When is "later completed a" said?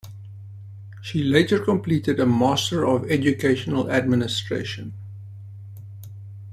1.23-2.25